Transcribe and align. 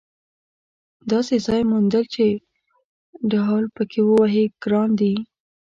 داسې 1.11 1.35
ځای 1.45 1.61
موندل 1.71 2.05
چې 2.13 2.25
ډهل 3.31 3.63
پکې 3.75 3.99
ووهې 4.03 4.43
ګران 4.63 4.89
دي. 4.99 5.13